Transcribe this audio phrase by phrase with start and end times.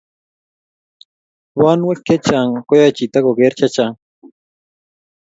[1.59, 3.97] Bonwek che chang' koyae chito ko geer che chang'